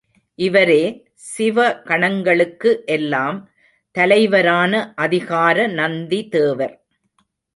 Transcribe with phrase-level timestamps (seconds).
[0.39, 0.83] இவரே
[1.13, 3.37] சிவ கணங்களுக்கு எல்லாம்
[3.95, 4.93] தலைவரான
[4.95, 6.75] அதிகார நந்திதேவர்.